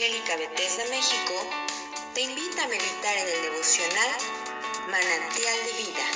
[0.00, 1.34] Evangélica Bethesda México
[2.14, 4.10] te invita a meditar en el devocional
[4.86, 6.06] Manantial de Vida.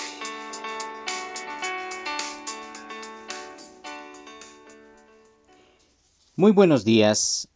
[6.34, 7.48] Muy buenos días.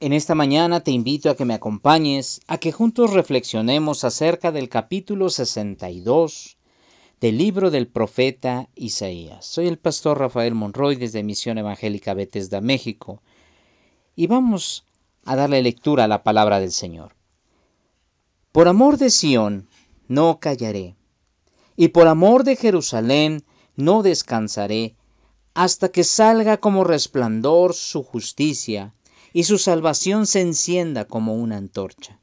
[0.00, 4.68] En esta mañana te invito a que me acompañes a que juntos reflexionemos acerca del
[4.68, 6.56] capítulo 62
[7.20, 9.46] del libro del profeta Isaías.
[9.46, 13.22] Soy el pastor Rafael Monroy desde Misión Evangélica Bethesda, México
[14.20, 14.84] y vamos
[15.24, 17.14] a darle lectura a la palabra del Señor.
[18.52, 19.66] Por amor de Sión
[20.08, 20.94] no callaré,
[21.74, 23.44] y por amor de Jerusalén
[23.76, 24.94] no descansaré,
[25.54, 28.92] hasta que salga como resplandor su justicia,
[29.32, 32.20] y su salvación se encienda como una antorcha.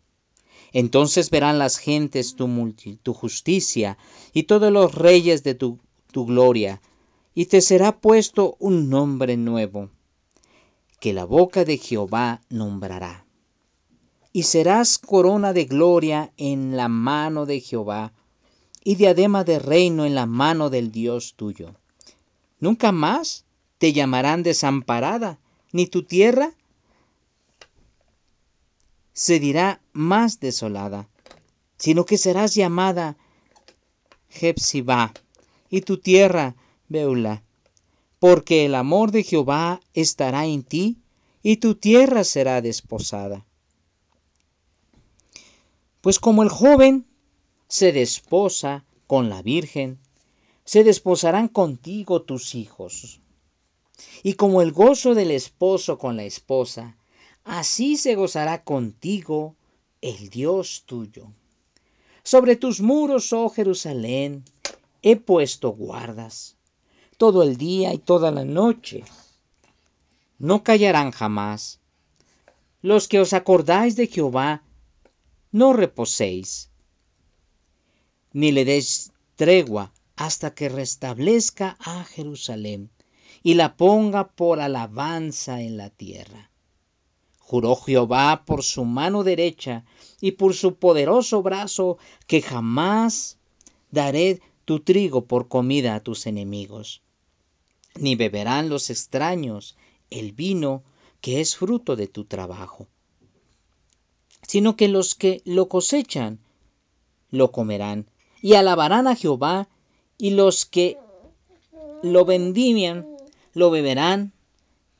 [0.73, 3.97] Entonces verán las gentes tu, justicia,
[4.33, 5.79] y todos los reyes de tu
[6.13, 6.79] gloria,
[7.33, 9.89] y te será puesto un nombre nuevo
[10.99, 13.25] que la boca de Jehová nombrará.
[14.33, 18.13] Y serás corona de gloria en la mano de Jehová,
[18.83, 21.75] y diadema de reino en la mano del Dios tuyo.
[22.59, 23.45] Nunca más
[23.77, 25.39] te llamarán desamparada,
[25.71, 26.53] ni tu tierra
[29.13, 31.09] se dirá más desolada,
[31.77, 33.17] sino que serás llamada
[34.29, 35.13] Jepsibá,
[35.69, 36.55] y tu tierra
[36.87, 37.43] Beula
[38.19, 40.97] porque el amor de Jehová estará en ti
[41.43, 43.45] y tu tierra será desposada.
[46.01, 47.05] Pues como el joven
[47.67, 49.99] se desposa con la virgen,
[50.65, 53.21] se desposarán contigo tus hijos.
[54.23, 56.97] Y como el gozo del esposo con la esposa,
[57.43, 59.55] así se gozará contigo
[60.01, 61.31] el Dios tuyo.
[62.23, 64.43] Sobre tus muros, oh Jerusalén,
[65.01, 66.56] he puesto guardas
[67.17, 69.03] todo el día y toda la noche.
[70.37, 71.79] No callarán jamás.
[72.83, 74.61] Los que os acordáis de Jehová,
[75.51, 76.69] no reposéis,
[78.33, 82.91] ni le deis tregua hasta que restablezca a Jerusalén
[83.41, 86.51] y la ponga por alabanza en la tierra.
[87.39, 89.85] Juró Jehová por su mano derecha
[90.21, 93.37] y por su poderoso brazo que jamás
[93.89, 97.01] daré tu trigo por comida a tus enemigos
[97.99, 99.75] ni beberán los extraños
[100.09, 100.83] el vino
[101.21, 102.87] que es fruto de tu trabajo,
[104.47, 106.39] sino que los que lo cosechan
[107.29, 108.09] lo comerán
[108.41, 109.67] y alabarán a Jehová,
[110.17, 110.97] y los que
[112.01, 113.07] lo vendimian
[113.53, 114.33] lo beberán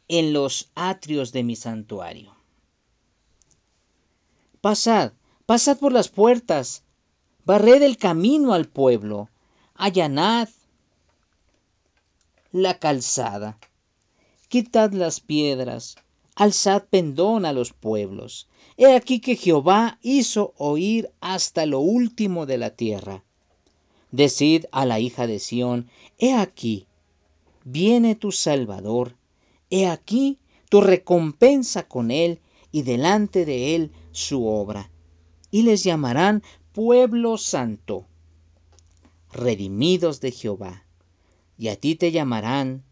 [0.08, 2.36] en los atrios de mi santuario.
[4.62, 5.14] Pasad,
[5.46, 6.84] pasad por las puertas,
[7.46, 9.30] barred el camino al pueblo,
[9.76, 10.50] allanad
[12.52, 13.60] la calzada.
[14.48, 15.98] Quitad las piedras,
[16.36, 18.48] alzad pendón a los pueblos.
[18.78, 23.24] He aquí que Jehová hizo oír hasta lo último de la tierra.
[24.12, 26.88] Decid a la hija de Sión, he aquí,
[27.66, 29.18] viene tu Salvador,
[29.70, 32.40] he aquí tu recompensa con él
[32.72, 34.90] y delante de él su obra.
[35.52, 38.06] Y les llamarán pueblo santo,
[39.32, 40.87] redimidos de Jehová
[41.58, 42.84] y a ti te llamarán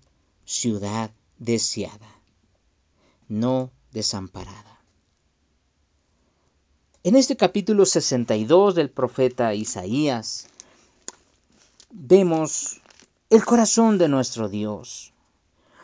[0.45, 2.09] ciudad deseada,
[3.27, 4.79] no desamparada.
[7.03, 10.47] En este capítulo 62 del profeta Isaías
[11.91, 12.81] vemos
[13.29, 15.13] el corazón de nuestro Dios.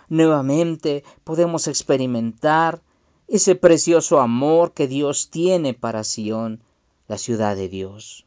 [0.10, 2.82] Nuevamente podemos experimentar
[3.28, 6.64] ese precioso amor que Dios tiene para Sión,
[7.08, 8.26] la ciudad de Dios.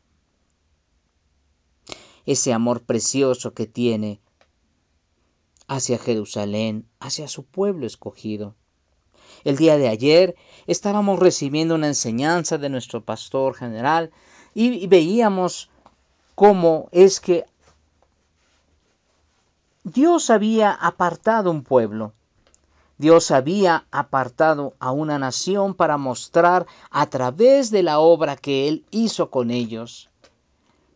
[2.27, 4.21] Ese amor precioso que tiene
[5.69, 8.55] hacia Jerusalén, hacia su pueblo escogido.
[9.45, 10.37] El día de ayer
[10.67, 14.11] estábamos recibiendo una enseñanza de nuestro pastor general
[14.55, 15.71] y, veíamos
[16.35, 17.45] cómo es que
[19.83, 22.12] Dios había apartado un pueblo.
[22.97, 28.87] Dios había apartado a una nación para mostrar a través de la obra que Él
[28.91, 30.09] hizo con ellos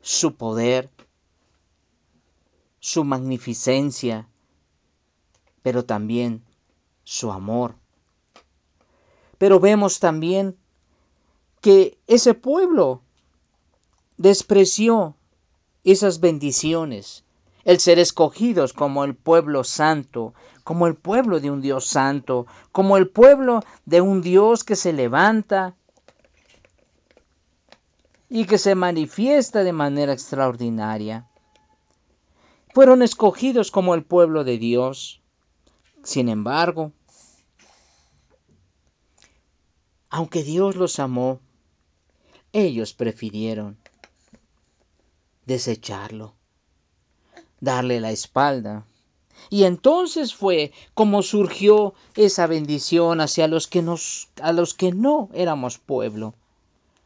[0.01, 0.89] su poder,
[2.79, 4.29] su magnificencia,
[5.63, 6.43] pero también
[7.05, 7.75] su amor.
[9.39, 10.57] Pero vemos también
[11.61, 13.03] que ese pueblo
[14.17, 15.15] despreció
[15.85, 17.25] esas bendiciones,
[17.65, 20.35] el ser escogidos como el pueblo santo,
[20.65, 24.93] como el pueblo de un Dios santo, como el pueblo de un Dios que se
[24.93, 25.75] levanta
[28.29, 31.27] y que se manifiesta de manera extraordinaria.
[32.75, 35.23] Fueron escogidos como el pueblo de Dios,
[36.03, 36.93] sin embargo,
[40.11, 41.41] aunque Dios los amó,
[42.53, 43.77] ellos prefirieron
[45.45, 46.35] desecharlo,
[47.61, 48.85] darle la espalda.
[49.51, 55.29] Y entonces fue como surgió esa bendición hacia los que nos a los que no
[55.33, 56.35] éramos pueblo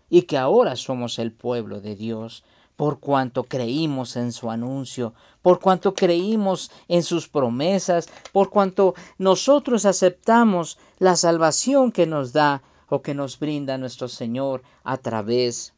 [0.09, 2.43] y que ahora somos el pueblo de Dios,
[2.77, 9.85] por cuanto creímos en su anuncio, por cuanto creímos en sus promesas, por cuanto nosotros
[9.85, 15.75] aceptamos la salvación que nos da o que nos brinda nuestro Señor a través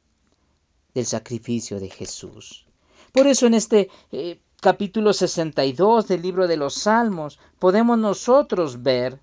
[0.94, 2.66] del sacrificio de Jesús.
[3.12, 9.20] Por eso en este eh, capítulo 62 del libro de los Salmos podemos nosotros ver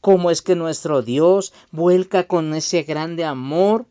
[0.00, 3.86] cómo es que nuestro Dios vuelca con ese grande amor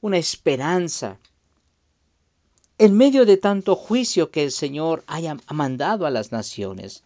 [0.00, 1.18] una esperanza
[2.78, 7.02] en medio de tanto juicio que el Señor haya mandado a las naciones.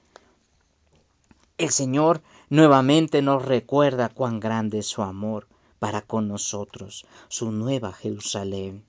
[1.57, 5.49] El Señor nuevamente nos recuerda cuán grande es su amor
[5.79, 8.85] para con nosotros, su nueva Jerusalén.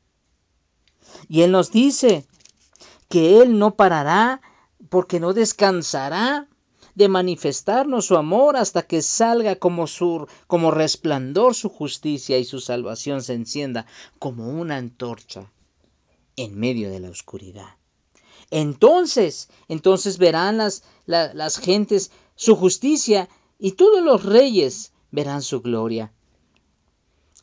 [1.29, 2.25] Y Él nos dice
[3.07, 4.41] que Él no parará
[4.89, 6.47] porque no descansará
[6.95, 12.59] de manifestarnos su amor hasta que salga como, sur, como resplandor su justicia y su
[12.59, 13.85] salvación se encienda
[14.19, 15.51] como una antorcha
[16.35, 17.77] en medio de la oscuridad.
[18.51, 26.13] Entonces, entonces verán las, las gentes su justicia y todos los reyes verán su gloria.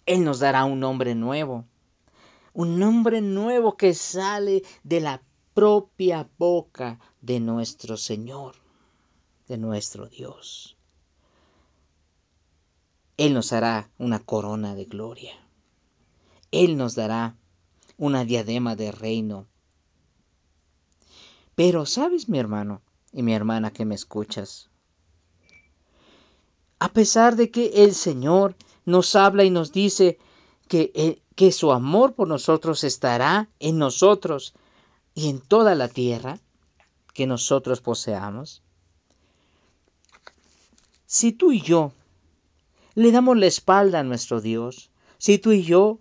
[0.06, 1.64] Él nos dará un nombre nuevo,
[2.52, 5.22] un nombre nuevo que sale de la
[5.54, 8.59] propia boca de nuestro Señor
[9.50, 10.76] de nuestro Dios.
[13.16, 15.32] Él nos hará una corona de gloria.
[16.52, 17.36] Él nos dará
[17.98, 19.48] una diadema de reino.
[21.56, 22.80] Pero, ¿sabes, mi hermano
[23.12, 24.70] y mi hermana que me escuchas?
[26.78, 28.54] A pesar de que el Señor
[28.84, 30.18] nos habla y nos dice
[30.68, 34.54] que, eh, que su amor por nosotros estará en nosotros
[35.12, 36.38] y en toda la tierra
[37.14, 38.62] que nosotros poseamos,
[41.10, 41.90] si tú y yo
[42.94, 45.98] le damos la espalda a nuestro Dios, si tú y yo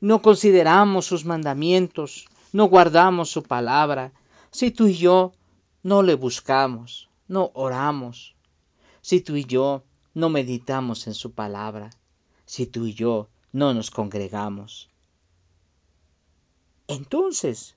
[0.00, 4.12] no consideramos sus mandamientos, no guardamos su palabra,
[4.50, 5.34] si tú y yo
[5.82, 8.34] no le buscamos, no oramos,
[9.02, 9.84] si tú y yo
[10.14, 11.90] no meditamos en su palabra,
[12.46, 14.88] si tú y yo no nos congregamos.
[16.86, 17.74] Entonces,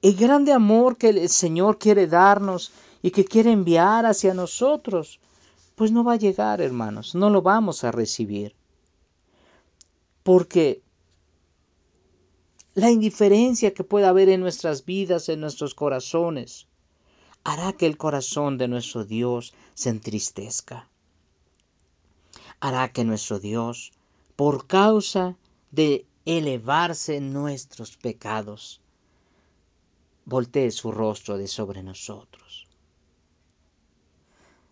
[0.00, 2.72] el grande amor que el Señor quiere darnos
[3.02, 5.20] y que quiere enviar hacia nosotros,
[5.74, 8.54] pues no va a llegar, hermanos, no lo vamos a recibir.
[10.22, 10.82] Porque
[12.74, 16.66] la indiferencia que pueda haber en nuestras vidas, en nuestros corazones,
[17.44, 20.88] hará que el corazón de nuestro Dios se entristezca.
[22.60, 23.92] Hará que nuestro Dios,
[24.36, 25.36] por causa
[25.70, 28.80] de elevarse nuestros pecados,
[30.24, 32.47] voltee su rostro de sobre nosotros.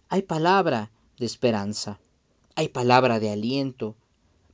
[0.09, 1.99] Hay palabra de esperanza,
[2.55, 3.97] hay palabra de aliento,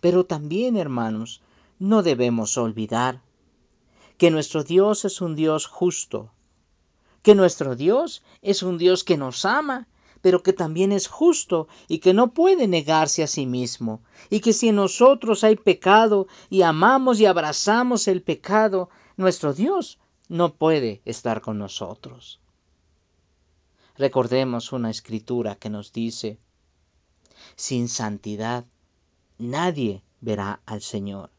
[0.00, 1.42] pero también, hermanos,
[1.78, 3.20] no debemos olvidar
[4.16, 6.30] que nuestro Dios es un Dios justo,
[7.22, 9.88] que nuestro Dios es un Dios que nos ama,
[10.22, 14.54] pero que también es justo y que no puede negarse a sí mismo, y que
[14.54, 21.02] si en nosotros hay pecado y amamos y abrazamos el pecado, nuestro Dios no puede
[21.04, 22.40] estar con nosotros.
[23.96, 26.38] Recordemos una escritura que nos dice,
[27.56, 28.64] sin santidad
[29.38, 31.30] nadie verá al Señor.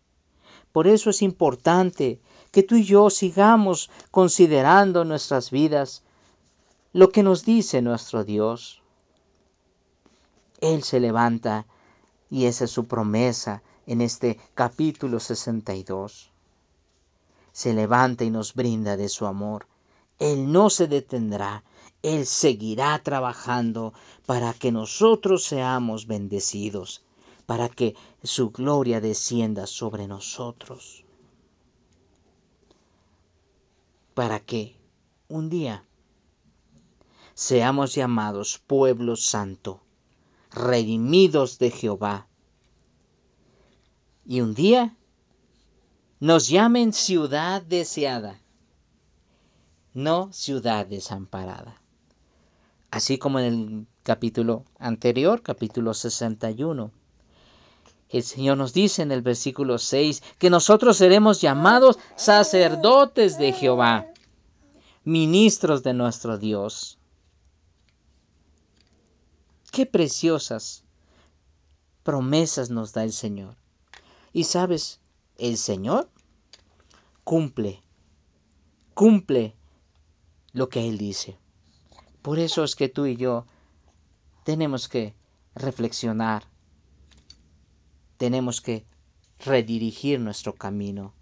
[0.72, 2.20] Por eso es importante
[2.52, 6.04] que tú y yo sigamos considerando nuestras vidas
[6.94, 8.82] lo que nos dice nuestro Dios.
[10.62, 11.66] Él se levanta
[12.30, 16.32] y esa es su promesa en este capítulo 62.
[17.52, 19.68] Se levanta y nos brinda de su amor.
[20.20, 21.64] Él no se detendrá
[22.04, 23.94] él seguirá trabajando
[24.26, 27.02] para que nosotros seamos bendecidos,
[27.46, 31.06] para que su gloria descienda sobre nosotros,
[34.14, 34.76] para que
[35.30, 35.86] un día
[37.34, 39.82] seamos llamados pueblo santo,
[40.52, 42.28] redimidos de Jehová,
[44.26, 44.98] y un día
[46.20, 48.43] nos llamen ciudad deseada,
[49.94, 51.84] no ciudad desamparada
[52.94, 56.92] así como en el capítulo anterior, capítulo 61.
[58.08, 64.06] El Señor nos dice en el versículo 6 que nosotros seremos llamados sacerdotes de Jehová,
[65.04, 67.00] ministros de nuestro Dios.
[69.72, 70.84] Qué preciosas
[72.04, 73.56] promesas nos da el Señor.
[74.34, 75.00] Y sabes,
[75.40, 76.12] el Señor
[77.24, 77.82] cumple,
[78.94, 79.56] cumple
[80.54, 81.38] lo que Él dice.
[82.22, 83.46] Por eso es que tú y yo
[84.46, 85.14] tenemos que
[85.56, 86.46] reflexionar,
[88.18, 88.86] tenemos que
[89.40, 91.14] redirigir nuestro camino,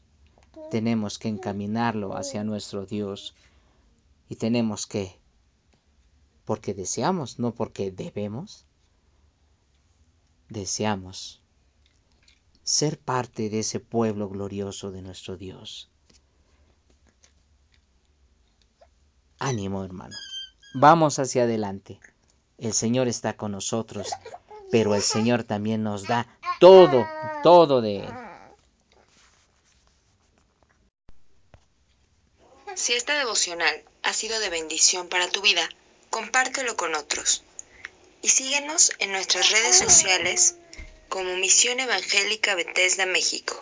[0.69, 3.33] tenemos que encaminarlo hacia nuestro Dios
[4.29, 5.19] y tenemos que,
[6.45, 8.65] porque deseamos, no porque debemos,
[10.50, 11.41] deseamos
[12.63, 15.90] ser parte de ese pueblo glorioso de nuestro Dios.
[19.43, 20.15] Ánimo, hermano.
[20.75, 22.00] Vamos hacia adelante.
[22.60, 24.07] El Señor está con nosotros,
[24.69, 26.27] pero el Señor también nos da
[26.60, 27.07] todo,
[27.41, 28.13] todo de Él.
[32.75, 35.67] Si esta devocional ha sido de bendición para tu vida,
[36.12, 37.43] compártelo con otros.
[38.21, 40.55] Y síguenos en nuestras redes sociales
[41.10, 43.60] como Misión Evangélica Bethesda México.